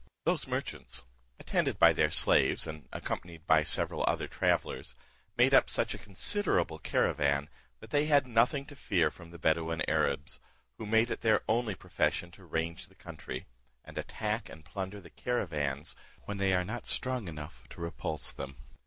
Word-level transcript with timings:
Those 0.23 0.47
merchants, 0.47 1.05
attended 1.39 1.77
by 1.77 1.93
their 1.93 2.09
slaves, 2.09 2.65
and 2.65 2.89
accompanied 2.91 3.45
by 3.45 3.61
several 3.61 4.03
other 4.07 4.27
travellers, 4.27 4.95
made 5.37 5.53
up 5.53 5.69
such 5.69 5.93
a 5.93 5.99
considerable 5.99 6.79
caravan, 6.79 7.49
that 7.81 7.91
they 7.91 8.07
had 8.07 8.25
nothing 8.25 8.65
to 8.65 8.75
fear 8.75 9.11
from 9.11 9.29
the 9.29 9.37
Bedouin 9.37 9.87
Arabs, 9.87 10.39
who 10.79 10.87
make 10.87 11.11
it 11.11 11.21
their 11.21 11.41
only 11.47 11.75
profession 11.75 12.31
to 12.31 12.45
range 12.45 12.87
the 12.87 12.95
country; 12.95 13.45
and 13.85 13.95
attack 13.99 14.49
and 14.49 14.65
plunder 14.65 14.99
the 14.99 15.11
caravans 15.11 15.95
when 16.23 16.39
they 16.39 16.51
are 16.51 16.65
not 16.65 16.87
strong 16.87 17.27
enough 17.27 17.67
to 17.69 17.79
repulse 17.79 18.31
them. 18.31 18.55